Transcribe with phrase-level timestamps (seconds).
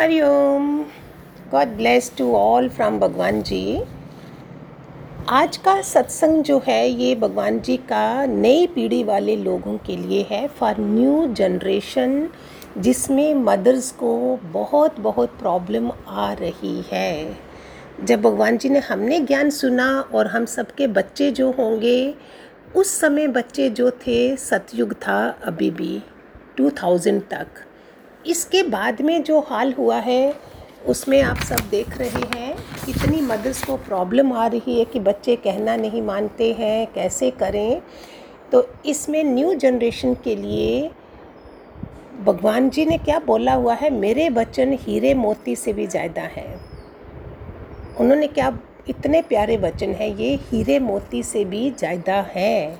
[0.00, 0.82] Hariom
[1.50, 3.82] God bless to all from भगवान जी।
[5.28, 10.26] आज का सत्संग जो है, ये भगवान जी का नई पीढ़ी वाले लोगों के लिए
[10.30, 12.28] है फॉर न्यू जनरेशन
[12.78, 17.36] जिसमें मदर्स को बहुत बहुत प्रॉब्लम आ रही है।
[18.04, 22.14] जब भगवान जी ने हमने ज्ञान सुना और हम सबके बच्चे जो होंगे,
[22.76, 26.02] उस समय बच्चे जो थे, सतयुग था अभी भी
[26.56, 27.46] 2000 तक।
[28.26, 30.34] इसके बाद में जो हाल हुआ है,
[30.86, 35.36] उसमें आप सब देख रहे हैं कितनी मदर्स को प्रॉब्लम आ रही है कि बच्चे
[35.36, 37.80] कहना नहीं मानते हैं, कैसे करें।
[38.52, 40.90] तो इसमें न्यू जनरेशन के लिए
[42.20, 46.54] भगवान जी ने क्या बोला हुआ है, मेरे वचन हीरे मोती से भी ज़्यादा हैं।
[47.96, 48.56] उन्होंने क्या
[48.88, 52.78] इतने प्यारे वचन हैं, ये हीरे मोती से भी ज़्यादा है।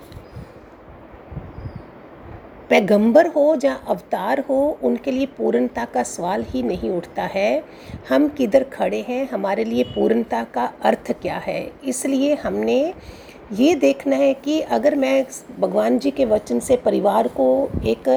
[2.71, 7.63] पैगंबर हो या अवतार हो, उनके लिए पूर्णता का सवाल ही नहीं उठता है।
[8.09, 9.29] हम किधर खड़े हैं?
[9.31, 11.71] हमारे लिए पूर्णता का अर्थ क्या है?
[11.85, 12.95] इसलिए हमने
[13.53, 15.25] ये देखना है कि अगर मैं
[15.61, 17.49] भगवान जी के वचन से परिवार को
[17.87, 18.09] एक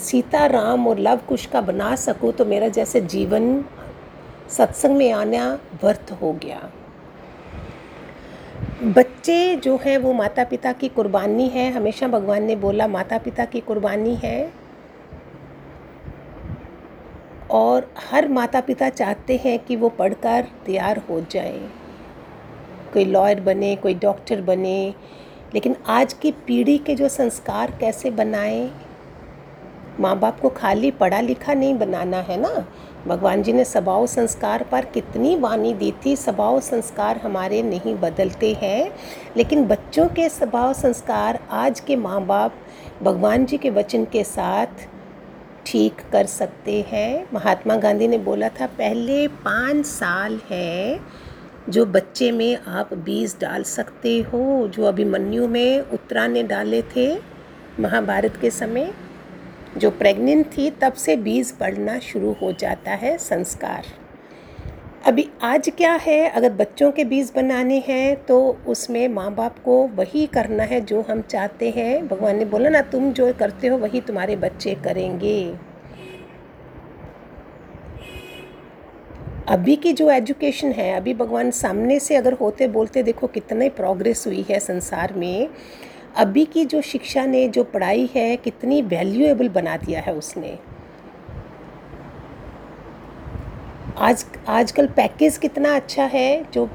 [0.00, 3.64] सीता राम और लव कुश का बना सकूँ तो मेरा जैसे जीवन
[4.50, 5.52] सत्संग में आना
[5.82, 6.70] व्यर्थ हो गया।
[9.24, 13.44] बच्चे जो हैं वो माता पिता की कुर्बानी है। हमेशा भगवान ने बोला माता पिता
[13.44, 14.52] की कुर्बानी है।
[17.50, 21.58] और हर माता पिता चाहते हैं कि वो पढ़कर तैयार हो जाए।
[22.92, 24.94] कोई लॉयर बने, कोई डॉक्टर बने,
[25.54, 28.70] लेकिन आज की पीढ़ी के जो संस्कार कैसे बनाएँ?
[30.00, 32.66] माँ बाप को खाली पढ़ा लिखा नहीं बनाना है ना?
[33.06, 38.52] भगवान जी ने स्वभाव संस्कार पर कितनी वाणी दी थी। स्वभाव संस्कार हमारे नहीं बदलते
[38.54, 38.90] हैं,
[39.36, 42.54] लेकिन बच्चों के स्वभाव संस्कार आज के माँ बाप
[43.02, 44.86] भगवान जी के वचन के साथ
[45.66, 51.00] ठीक कर सकते हैं। महात्मा गांधी ने बोला था, पहले पाँच साल है
[51.68, 57.14] जो बच्चे में आप बीज डाल सकते हो, जो अभिमन्यु में उत्तरा ने डाले थे
[57.80, 58.92] महाभारत के समय।
[59.78, 63.84] जो प्रेग्नेंट थी, तब से बीज पड़ना शुरू हो जाता है संस्कार।
[65.06, 66.28] अभी आज क्या है?
[66.28, 71.00] अगर बच्चों के बीज बनाने हैं तो उसमें माँ बाप को वही करना है जो
[71.00, 75.54] हम चाहते हैं। भगवान ने बोला ना, तुम जो करते हो, वही तुम्हारे बच्चे करेंगे।
[79.48, 84.26] अभी की जो एजुकेशन है, अभी भगवान सामने से अगर होते बोलते देखो कितने प्रोग्रेस
[84.26, 85.48] हुई है संसार में।
[86.16, 90.58] अभी की जो शिक्षा ने, जो पढ़ाई है, कितनी वैल्यूएबल बना दिया है उसने।
[93.98, 96.66] आज, आजकल पैकेज कितना अच्छा है, जो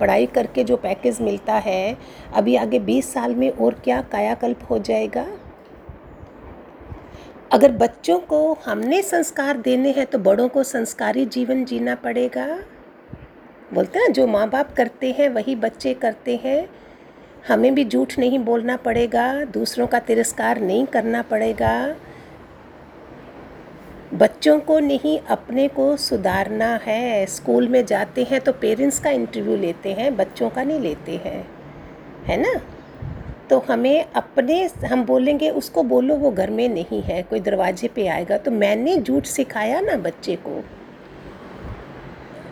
[0.00, 1.96] पढ़ाई करके जो पैकेज मिलता है,
[2.34, 5.26] अभी आगे 20 साल में और क्या कायाकल्प हो जाएगा?
[7.52, 12.46] अगर बच्चों को हमने संस्कार देने हैं तो बड़ों को संस्कारी जीवन जीना पड़ेगा।
[13.74, 16.83] बोलते हैं जो माँ बाप करते हैं, वही बच्चे करते हैं।
[17.48, 21.96] हमें भी झूठ नहीं बोलना पड़ेगा, दूसरों का तिरस्कार नहीं करना पड़ेगा।
[24.14, 29.56] बच्चों को नहीं, अपने को सुधारना है। स्कूल में जाते हैं तो पेरेंट्स का इंटरव्यू
[29.56, 31.48] लेते हैं, बच्चों का नहीं लेते हैं।
[32.24, 32.60] है ना?
[33.50, 38.06] तो हमें अपने, हम बोलेंगे, उसको बोलो, वो घर में नहीं है, कोई दरवाजे पे
[38.06, 40.64] आएगा। तो मैंने झूठ सिखाया ना बच्चे को।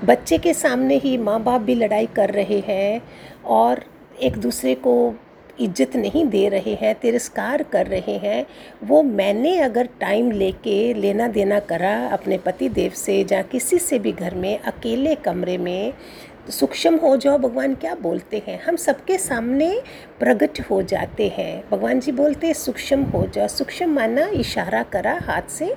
[0.05, 3.03] बच्चे के सामने ही माँ बाप भी लड़ाई कर रहे हैं
[3.45, 3.85] और
[4.23, 5.15] एक दूसरे को
[5.61, 8.47] इज़्ज़त नहीं दे रहे हैं, तिरस्कार कर रहे हैं,
[8.85, 13.99] वो मैंने अगर टाइम लेके लेना देना करा अपने पति देव से या किसी से
[13.99, 15.93] भी घर में, अकेले कमरे में,
[16.51, 18.59] सूक्ष्म हो जाओ, भगवान क्या बोलते हैं?
[18.63, 19.71] हम सबके सामने
[20.21, 25.19] प्रकट हो जाते हैं। भगवान जी बोलते हैं, सूक्ष्म हो जाओ। सूक्ष्म माना इशारा करा
[25.23, 25.75] हाथ से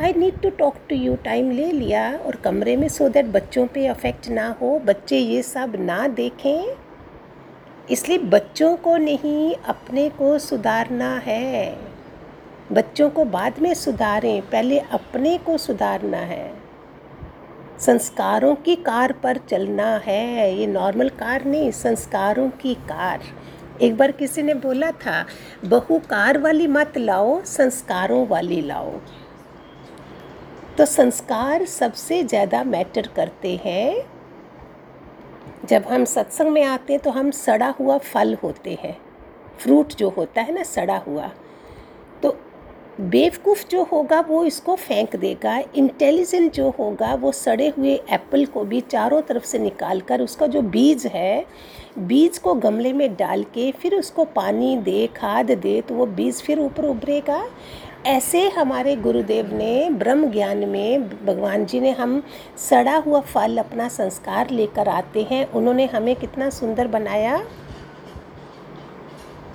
[0.00, 3.26] I need to talk to you time ले लिया और कमरे में सो so दैट
[3.26, 6.87] बच्चों पे अफेक्ट ना हो, बच्चे ये सब ना देखें।
[7.90, 11.78] इसलिए बच्चों को नहीं, अपने को सुधारना है।
[12.72, 16.52] बच्चों को बाद में सुधारें, पहले अपने को सुधारना है।
[17.80, 23.20] संस्कारों की कार पर चलना है, ये नॉर्मल कार नहीं, संस्कारों की कार।
[23.82, 25.24] एक बार किसी ने बोला था,
[25.64, 28.92] बहु कार वाली मत लाओ, संस्कारों वाली लाओ।
[30.78, 34.17] तो संस्कार सबसे ज़्यादा मैटर करते हैं।
[35.68, 38.96] जब हम सत्संग में आते हैं तो हम सड़ा हुआ फल होते हैं।
[39.58, 41.30] फ्रूट जो होता है ना, सड़ा हुआ।
[42.22, 42.36] तो
[43.00, 48.64] बेवकूफ़ जो होगा वो इसको फेंक देगा इंटेलिजेंट जो होगा वो सड़े हुए एप्पल को
[48.64, 51.44] भी चारों तरफ़ से निकाल कर उसका जो बीज है,
[51.98, 56.42] बीज को गमले में डाल के फिर उसको पानी दे, खाद दे तो वो बीज
[56.42, 57.42] फिर ऊपर उभरेगा।
[58.08, 62.22] ऐसे हमारे गुरुदेव ने ब्रह्म ज्ञान में भगवान जी ने हम
[62.58, 67.36] सड़ा हुआ फल अपना संस्कार लेकर आते हैं। उन्होंने हमें कितना सुंदर बनाया।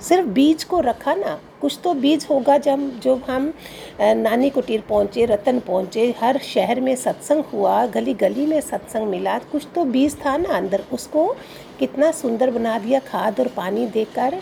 [0.00, 3.52] सिर्फ़ बीज को रखा ना, कुछ तो बीज होगा जब जब हम
[4.00, 9.38] नानी कुटीर पहुँचे, रतन पहुँचे, हर शहर में सत्संग हुआ गली गली में सत्संग मिला,
[9.38, 11.26] कुछ तो बीज था ना अंदर, उसको
[11.78, 14.40] कितना सुंदर बना दिया, खाद और पानी देकर।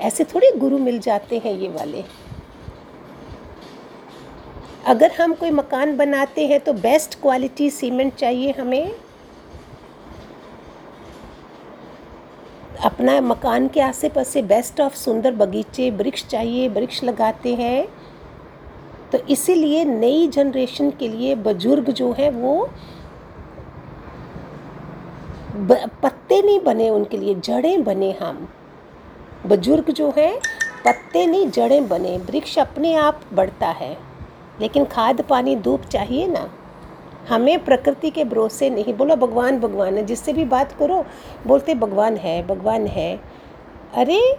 [0.00, 2.04] ऐसे थोड़े गुरु मिल जाते हैं ये वाले।
[4.86, 8.94] अगर हम कोई मकान बनाते हैं तो बेस्ट क्वालिटी सीमेंट चाहिए हमें।
[12.84, 17.86] अपना मकान के आसे पासे बेस्ट ऑफ़ सुंदर बगीचे, वृक्ष चाहिए, वृक्ष लगाते हैं।
[19.12, 22.68] तो इसीलिए नई जनरेशन के लिए बुज़ुर्ग जो हैं वो
[26.02, 28.48] पत्ते नहीं बने उनके लिए, जड़ें बने हम।
[29.46, 30.34] बुज़ुर्ग जो हैं,
[30.84, 33.96] पत्ते नहीं, जड़ें बने, वृक्ष अपने आप बढ़ता है।
[34.60, 36.50] लेकिन खाद पानी धूप चाहिए ना?
[37.28, 41.04] हमें प्रकृति के भरोसे नहीं। बोलो, भगवान भगवान है। जिससे भी बात करो,
[41.46, 43.20] बोलते भगवान है भगवान है।
[43.94, 44.38] अरे,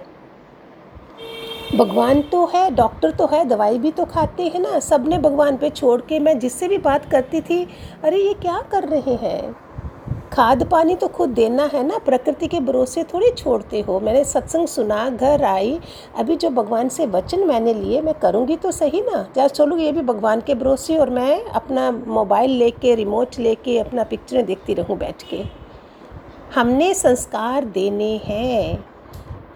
[1.78, 5.70] भगवान तो है, डॉक्टर तो है, दवाई भी तो खाते हैं ना। सबने भगवान पे
[5.70, 7.68] छोड़ के मैं जिससे भी बात करती थी,
[8.04, 9.67] अरे, ये क्या कर रहे हैं?
[10.34, 14.68] खाद पानी तो खुद देना है ना, प्रकृति के भरोसे थोड़ी छोड़ते हो। मैंने सत्संग
[14.68, 15.80] सुना, घर आई,
[16.18, 19.22] अभी जो भगवान से वचन मैंने लिए, मैं करूँगी तो सही ना?
[19.34, 24.04] क्या चलो ये भी भगवान के भरोसे और मैं अपना मोबाइल लेके रिमोट लेके, अपना
[24.04, 25.44] पिक्चरें देखती रहूँ बैठ के।
[26.56, 28.86] हमने संस्कार देने हैं।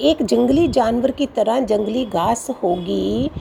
[0.02, 3.32] एक जंगली जानवर की तरह जंगली घास होगी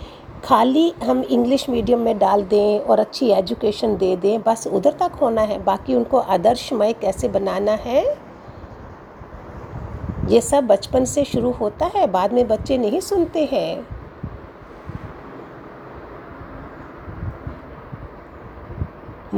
[0.44, 5.12] खाली हम इंग्लिश मीडियम में डाल दें और अच्छी एजुकेशन दे दें, बस उधर तक
[5.12, 8.04] होना है। बाकी उनको आदर्शमय कैसे बनाना है?
[10.28, 13.99] ये सब बचपन से शुरू होता है, बाद में बच्चे नहीं सुनते हैं।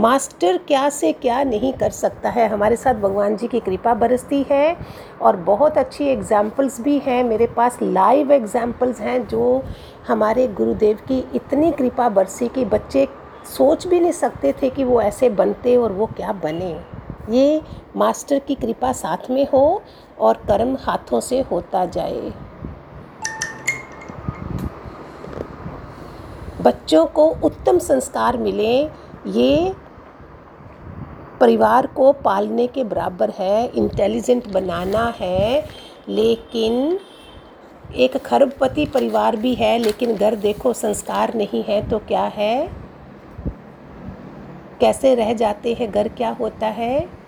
[0.03, 2.49] मास्टर क्या से क्या नहीं कर सकता है?
[2.49, 4.77] हमारे साथ भगवान जी की कृपा बरसती है
[5.23, 9.63] और बहुत अच्छी एग्ज़ाम्पल्स भी हैं। मेरे पास लाइव एग्ज़ाम्पल्स हैं जो
[10.09, 13.07] हमारे गुरुदेव की इतनी कृपा बरसी कि बच्चे
[13.49, 16.73] सोच भी नहीं सकते थे कि वो ऐसे बनते और वो क्या बने।
[17.31, 17.61] ये
[17.97, 19.83] मास्टर की कृपा साथ में हो
[20.21, 22.33] और कर्म हाथों से होता जाए।
[26.63, 28.75] बच्चों को उत्तम संस्कार मिले,
[29.29, 29.75] ये
[31.43, 35.65] परिवार को पालने के बराबर है इंटेलिजेंट बनाना है,
[36.09, 36.99] लेकिन
[37.95, 42.69] एक खरबपति परिवार भी है, लेकिन घर देखो संस्कार नहीं है तो क्या है?
[44.81, 45.91] कैसे रह जाते हैं?
[45.91, 47.22] घर क्या होता है?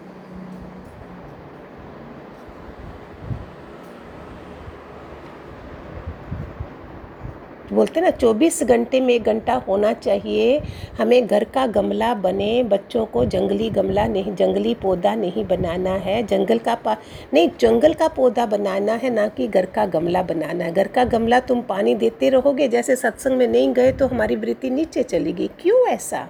[7.75, 10.61] बोलते ना 24 घंटे में एक घंटा होना चाहिए।
[10.99, 16.23] हमें घर का गमला बने, बच्चों को जंगली गमला नहीं, जंगली पौधा नहीं बनाना है।
[16.23, 16.97] जंगल का पा,
[17.35, 21.05] नहीं, जंगल का पौधा बनाना है, ना कि घर का गमला बनाना है। घर का
[21.05, 25.51] गमला तुम पानी देते रहोगे, जैसे सत्संग में नहीं गए तो हमारी वृत्ति नीचे चलेगी।
[25.63, 26.29] क्यों ऐसा?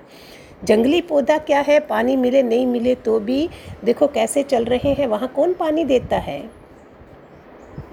[0.65, 1.81] जंगली पौधा क्या है?
[1.81, 3.49] पानी मिले, नहीं मिले तो भी।
[3.85, 6.64] देखो कैसे चल रहे हैं, वहाँ कौन पानी देता है?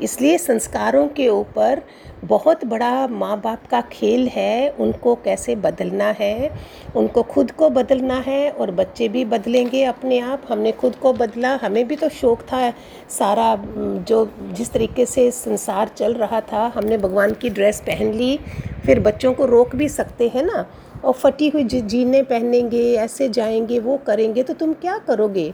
[0.03, 1.81] इसलिए संस्कारों के ऊपर
[2.23, 6.51] बहुत बड़ा माँ बाप का खेल है, उनको कैसे बदलना है?
[6.95, 11.55] उनको खुद को बदलना है और बच्चे भी बदलेंगे अपने आप। हमने खुद को बदला,
[11.55, 12.73] हमें भी तो शौक़ था
[13.09, 18.39] सारा, जो जिस तरीके से संसार चल रहा था, हमने भगवान की ड्रेस पहन ली,
[18.85, 20.65] फिर बच्चों को रोक भी सकते हैं ना?
[21.05, 25.53] और फटी हुई जीने पहनेंगे, ऐसे जाएँगे, वो करेंगे तो तुम क्या करोगे?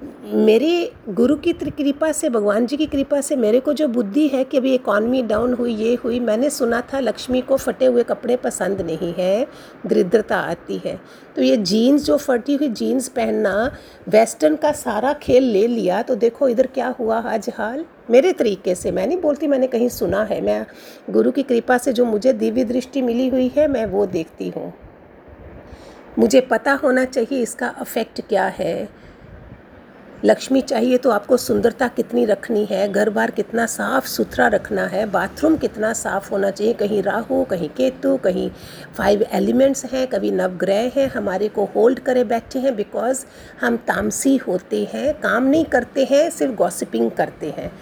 [0.00, 4.42] मेरी गुरु की कृपा से, भगवान जी की कृपा से मेरे को जो बुद्धि है
[4.44, 8.36] कि अभी इकॉनमी डाउन हुई, ये हुई, मैंने सुना था लक्ष्मी को फटे हुए कपड़े
[8.36, 9.46] पसंद नहीं है,
[9.86, 10.98] दरिद्रता आती है।
[11.36, 13.70] तो ये जीन्स जो फटी हुई जीन्स पहनना
[14.08, 18.74] वेस्टर्न का सारा खेल ले लिया तो देखो इधर क्या हुआ आज हाल मेरे तरीके
[18.74, 20.66] से, मैं नहीं बोलती मैंने कहीं सुना है, मैं
[21.10, 24.72] गुरु की कृपा से जो मुझे दिव्य दृष्टि मिली हुई है, मैं वो देखती हूँ।
[26.18, 29.05] मुझे पता होना चाहिए इसका अफेक्ट क्या है।
[30.24, 32.92] लक्ष्मी चाहिए तो आपको सुंदरता कितनी रखनी है?
[32.92, 35.06] घर बार कितना साफ़ सुथरा रखना है?
[35.06, 36.72] बाथरूम कितना साफ़ होना चाहिए?
[36.72, 38.50] कहीं राहु, कहीं केतु, कहीं
[38.96, 43.24] फाइव एलिमेंट्स हैं, कभी नवग्रह हैं, हमारे को होल्ड करे बैठे हैं बिकॉज़
[43.60, 47.72] हम तामसी होते हैं, काम नहीं करते हैं, सिर्फ़ गॉसिपिंग करते हैं।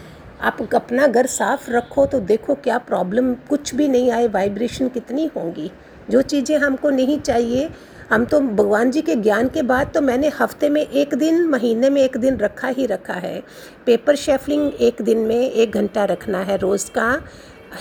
[0.41, 5.31] आप अपना घर साफ़ रखो तो देखो क्या प्रॉब्लम कुछ भी नहीं आए वाइब्रेशन कितनी
[5.37, 5.71] होंगी।
[6.11, 7.71] जो चीज़ें हमको नहीं चाहिए
[8.11, 11.91] हम तो भगवान जी के ज्ञान के बाद तो मैंने हफ़्ते में एक दिन, महीने
[11.91, 13.43] में एक दिन रखा ही रखा है।
[13.87, 17.13] पेपर शेफलिंग एक दिन में एक घंटा रखना है रोज़ का।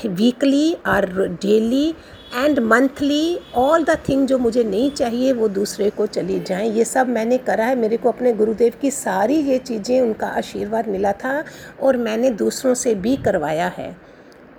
[0.05, 1.05] वीकली और
[1.41, 1.89] daily
[2.35, 6.85] and monthly all the thing जो मुझे नहीं चाहिए वो दूसरे को चली जाएँ। ये
[6.85, 11.11] सब मैंने करा है। मेरे को अपने गुरुदेव की सारी ये चीज़ें उनका आशीर्वाद मिला
[11.13, 11.43] था
[11.81, 13.95] और मैंने दूसरों से भी करवाया है।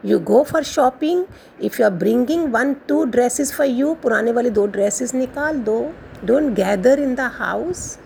[0.04, 1.24] You go for shopping
[1.60, 5.80] if you are bringing one two dresses for you पुराने वाले दो ड्रेसेस निकाल दो.
[6.24, 7.98] Don't gather in the house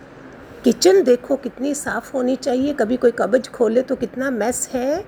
[0.65, 2.73] kitchen देखो कितनी साफ़ होनी चाहिए.
[2.73, 5.05] कभी कोई कब्ज खोले तो कितना मैस है.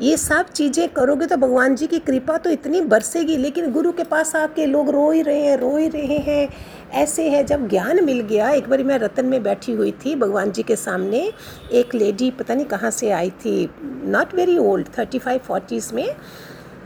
[0.00, 4.04] ये सब चीज़ें करोगे तो भगवान जी की कृपा तो इतनी बरसेगी, लेकिन गुरु के
[4.04, 6.48] पास आके लोग रो ही रहे हैं, रो ही रहे हैं।
[6.94, 10.52] ऐसे है, जब ज्ञान मिल गया, एक बार मैं रतन में बैठी हुई थी, भगवान
[10.52, 11.30] जी के सामने
[11.72, 13.70] एक लेडी पता नहीं कहाँ से आई थी
[14.04, 16.14] not very old thirty five forties में।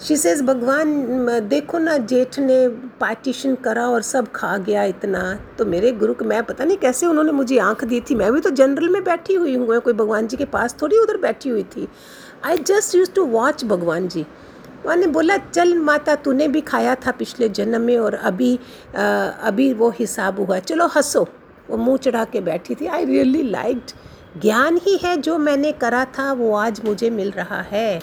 [0.01, 2.67] शी सेज भगवान, देखो ना, जेठ ने
[3.01, 5.23] पार्टीशन करा और सब खा गया इतना।
[5.59, 8.41] तो मेरे गुरु को, मैं पता नहीं कैसे उन्होंने मुझे आँख दी थी। मैं भी
[8.41, 11.63] तो जनरल में बैठी हुई हूँ, कोई भगवान जी के पास थोड़ी उधर बैठी हुई
[11.77, 11.89] थी।
[12.45, 14.27] I just use to watch भगवान जी
[14.87, 18.59] मैंने बोला चल माता तूने भी खाया था पिछले जन्म में और अभी
[18.97, 21.27] आ, अभी वो हिसाब हुआ। चलो हंसो।
[21.71, 23.91] वो मुँह चढ़ा के बैठी थी। आई रियली लाइक्ड
[24.41, 28.03] ज्ञान ही है जो मैंने करा था वो आज मुझे मिल रहा है।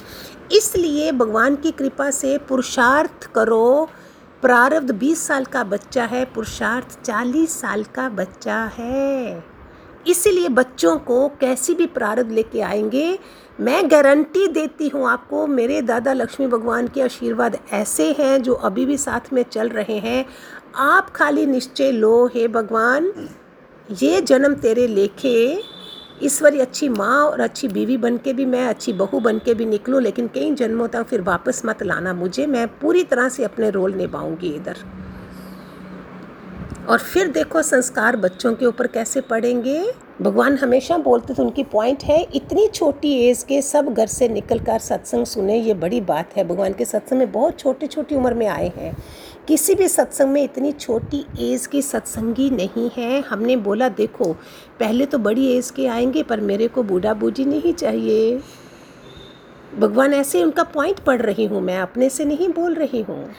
[0.51, 3.89] इसलिए भगवान की कृपा से पुरुषार्थ करो।
[4.41, 9.43] प्रारब्ध 20 साल का बच्चा है पुरुषार्थ 40 साल का बच्चा है।
[10.07, 13.19] इसीलिए बच्चों को कैसी भी प्रारब्ध लेके आएँगे
[13.59, 18.85] मैं गारंटी देती हूँ आपको, मेरे दादा लक्ष्मी भगवान के आशीर्वाद ऐसे हैं जो अभी
[18.85, 20.25] भी साथ में चल रहे हैं।
[20.75, 23.11] आप खाली निश्चय लो, हे भगवान,
[24.01, 25.63] ये जन्म तेरे लेखे।
[26.23, 29.65] ईश्वरी अच्छी माँ और अच्छी बीवी बन के भी मैं, अच्छी बहू बन के भी
[29.65, 33.69] निकलूँ, लेकिन कई जन्मों तक फिर वापस मत लाना मुझे। मैं पूरी तरह से अपने
[33.69, 34.77] रोल निभाऊँगी इधर।
[36.89, 39.91] और फिर देखो संस्कार बच्चों के ऊपर कैसे पड़ेंगे।
[40.21, 44.59] भगवान हमेशा बोलते थे, उनकी पॉइंट है, इतनी छोटी एज के सब घर से निकल
[44.59, 48.33] कर सत्संग सुने, ये बड़ी बात है। भगवान के सत्संग में बहुत छोटी छोटी उम्र
[48.33, 48.97] में आए हैं।
[49.47, 54.33] किसी भी सत्संग में इतनी छोटी एज की सत्संगी नहीं है। हमने बोला, देखो,
[54.79, 58.41] पहले तो बड़ी एज के आएँगे, पर मेरे को बूढ़ा बूढ़ी नहीं चाहिए।
[59.79, 63.29] भगवान ऐसे उनका पॉइंट पढ़ रही हूँ मैं, अपने से नहीं बोल रही हूँ।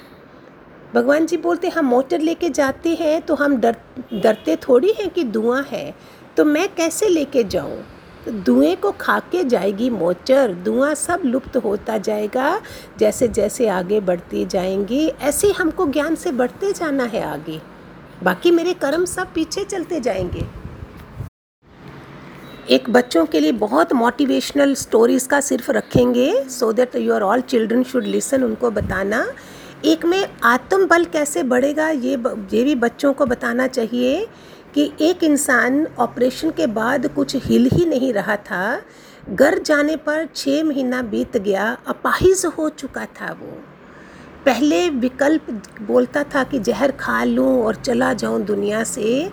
[0.94, 3.76] भगवान जी बोलते, हम मोटर लेके जाते हैं तो हम डर,
[4.12, 5.94] डरते थोड़ी हैं कि धुआँ है
[6.36, 7.82] तो मैं कैसे लेके जाऊँ?
[8.24, 12.60] तो धुएँ को खा के जाएगी मोचर धुआँ सब लुप्त होता जाएगा,
[12.98, 17.60] जैसे जैसे आगे बढ़ती जाएँगी, ऐसे हमको ज्ञान से बढ़ते जाना है आगे।
[18.22, 20.44] बाकी मेरे कर्म सब पीछे चलते जाएँगे।
[22.70, 27.82] एक बच्चों के लिए बहुत मोटिवेशनल स्टोरीज़ का सिर्फ़ रखेंगे so that your all children
[27.82, 29.24] should listen उनको बताना।
[29.84, 32.10] एक में आत्म बल कैसे बढ़ेगा, ये
[32.52, 34.26] ये भी बच्चों को बताना चाहिए
[34.74, 38.80] कि एक इंसान ऑपरेशन के बाद कुछ हिल ही नहीं रहा था।
[39.30, 43.56] घर जाने पर छः महीना बीत गया, अपाहिज हो चुका था वो।
[44.46, 45.50] पहले विकल्प
[45.82, 49.30] बोलता था कि जहर खा लूँ और चला जाऊँ दुनिया से।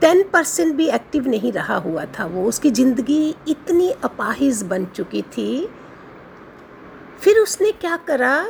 [0.00, 5.22] टेन परसेंट भी एक्टिव नहीं रहा हुआ था वो। उसकी ज़िंदगी इतनी अपाहिज बन चुकी
[5.22, 5.68] थी।
[7.20, 8.46] फिर उसने क्या करा?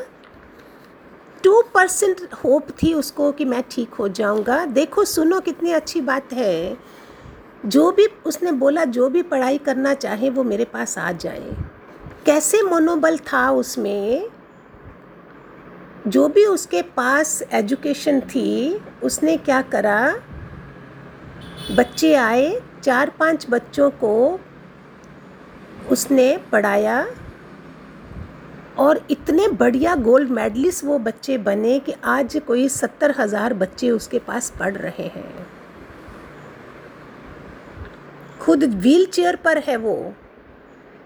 [1.45, 6.33] टू परसेंट होप थी उसको कि मैं ठीक हो जाऊँगा। देखो, सुनो कितनी अच्छी बात
[6.33, 6.77] है।
[7.67, 11.57] जो भी उसने बोला, जो भी पढ़ाई करना चाहे, वो मेरे पास आ जाए।
[12.27, 14.31] कैसे मनोबल था उसमें?
[16.07, 20.15] जो भी उसके पास एजुकेशन थी, उसने क्या करा?
[21.77, 24.41] बच्चे आए, चार पाँच बच्चों को
[25.91, 27.07] उसने पढ़ाया।
[28.81, 34.19] और इतने बढ़िया गोल्ड मेडलिस्ट वो बच्चे बने कि आज कोई सत्तर हज़ार बच्चे उसके
[34.19, 35.47] पास पढ़ रहे हैं।
[38.41, 39.97] खुद व्हील चेयर पर है वो।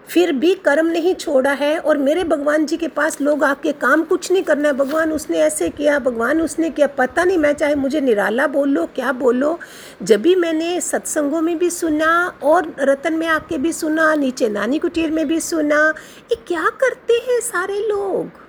[0.09, 4.03] फिर भी कर्म नहीं छोड़ा है और मेरे भगवान जी के पास लोग आपके काम
[4.03, 7.75] कुछ नहीं करना है। भगवान उसने ऐसे किया, भगवान उसने किया, पता नहीं मैं चाहे
[7.75, 9.59] मुझे निराला बोलो, क्या बोलो।
[10.03, 14.79] जब भी मैंने सत्संगों में भी सुना और रतन में आके भी सुना, नीचे नानी
[14.79, 15.93] कुटीर में भी सुना,
[16.31, 18.44] ये क्या करते हैं सारे लोग?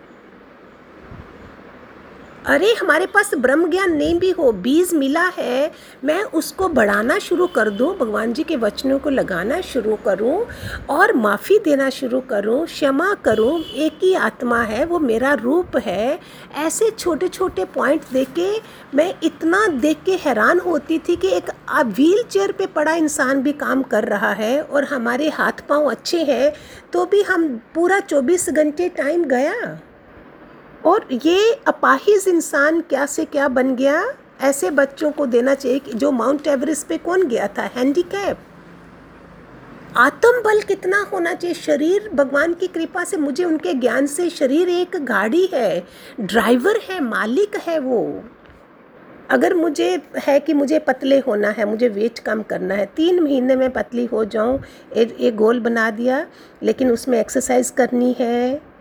[2.46, 5.70] अरे, हमारे पास ब्रह्म ज्ञान नहीं भी हो, बीज मिला है,
[6.04, 10.46] मैं उसको बढ़ाना शुरू कर दूँ, भगवान जी के वचनों को लगाना शुरू करूँ
[10.90, 16.18] और माफ़ी देना शुरू करूँ, क्षमा करूँ, एक ही आत्मा है, वो मेरा रूप है,
[16.56, 18.50] ऐसे छोटे छोटे पॉइंट देख के
[18.96, 21.50] मैं इतना देख के हैरान होती थी कि एक
[21.86, 26.22] व्हील चेयर पर पड़ा इंसान भी काम कर रहा है और हमारे हाथ पाँव अच्छे
[26.24, 26.52] हैं
[26.92, 29.78] तो भी हम पूरा 24 घंटे टाइम गया।
[30.86, 34.02] और ये अपाहिज इंसान क्या से क्या बन गया?
[34.40, 37.62] ऐसे बच्चों को देना चाहिए कि जो माउंट एवरेस्ट पे कौन गया था?
[37.76, 38.38] हैंडीकैप।
[39.96, 41.54] आत्म बल कितना होना चाहिए?
[41.54, 45.86] शरीर, भगवान की कृपा से मुझे उनके ज्ञान से शरीर एक गाड़ी है,
[46.20, 48.24] ड्राइवर है, मालिक है वो।
[49.30, 53.56] अगर मुझे है कि मुझे पतले होना है, मुझे वेट कम करना है, तीन महीने
[53.56, 54.60] में पतली हो जाऊँ
[54.96, 56.26] एक गोल बना दिया,
[56.62, 58.75] लेकिन उसमें एक्सरसाइज करनी है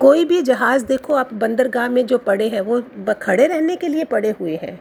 [0.00, 2.82] कोई भी जहाज़ देखो, आप बंदरगाह में जो पड़े हैं, वो
[3.22, 4.80] खड़े रहने के लिए पड़े हुए हैं।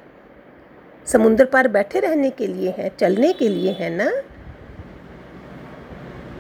[1.06, 4.12] समुद्र पार बैठे रहने के लिए हैं, चलने के लिए हैं ना?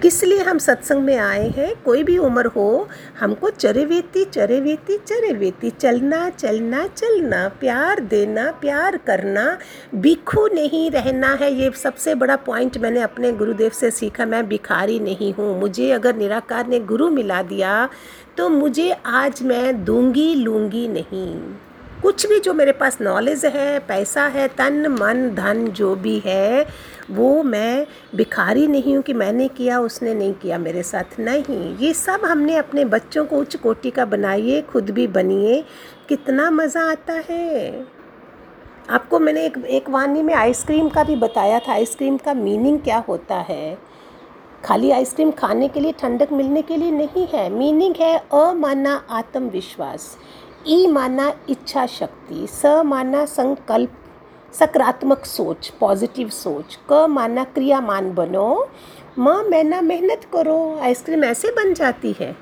[0.02, 1.74] किस लिए हम सत्संग में आए हैं?
[1.84, 2.88] कोई भी उम्र हो,
[3.20, 9.58] हमको चरेवेती चरेवेती चरेवेती, चलना चलना चलना, प्यार देना, प्यार करना,
[9.96, 15.00] भिखू नहीं रहना है। ये सबसे बड़ा पॉइंट मैंने अपने गुरुदेव से सीखा, मैं भिखारी
[15.00, 17.88] नहीं हूँ। मुझे अगर निराकार ने गुरु मिला दिया
[18.38, 21.36] तो मुझे आज मैं दूँगी, लूँगी नहीं।
[22.02, 26.66] कुछ भी जो मेरे पास नॉलेज है, पैसा है, तन, मन, धन, जो भी है,
[27.12, 31.94] वो मैं भिखारी नहीं हूँ कि मैंने किया, उसने नहीं किया मेरे साथ। नहीं, ये
[31.94, 35.64] सब हमने अपने बच्चों को उच्च कोटि का बनाइए, खुद भी बनिए।
[36.10, 37.86] कितना मज़ा आता है।
[38.90, 42.98] आपको मैंने एक एक वाणी में आइसक्रीम का भी बताया था, आइसक्रीम का मीनिंग क्या
[42.98, 43.78] होता है?
[44.66, 50.18] खाली आइसक्रीम खाने के लिए, ठंडक मिलने के लिए नहीं है। मीनिंग है अमाना आत्मविश्वास।
[50.68, 53.92] ई माना इच्छा शक्ति, स माना संकल्प,
[54.54, 58.70] सकारात्मक सोच पॉजिटिव सोच, क माना क्रियामान बनो।
[59.20, 62.36] म मैना मेहनत करो। आइसक्रीम ऐसे बन जाती है।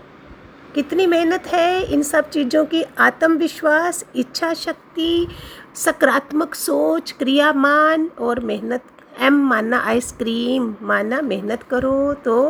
[0.76, 2.84] कितनी मेहनत है इन सब चीज़ों की?
[3.00, 5.28] आत्मविश्वास, इच्छा शक्ति,
[5.76, 8.84] सकारात्मक सोच, क्रियामान और मेहनत।
[9.22, 12.50] एम माना आइसक्रीम, माना मेहनत करो तो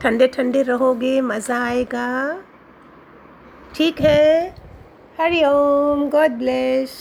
[0.00, 2.38] ठंडे ठंडे रहोगे, मज़ा आएगा।
[3.74, 4.63] ठीक है?
[5.18, 6.92] हरि ओम गॉड ब्लेस